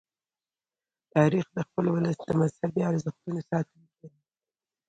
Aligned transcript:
تاریخ 1.13 1.45
د 1.53 1.57
خپل 1.67 1.85
ولس 1.93 2.17
د 2.23 2.29
مذهبي 2.41 2.81
ارزښتونو 2.89 3.39
ساتونکی 3.49 4.05
دی. 4.13 4.21